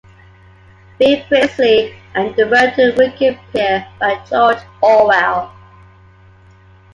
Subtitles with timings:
[0.97, 1.21] B.
[1.27, 5.53] Priestley and "The Road to Wigan Pier" by George Orwell.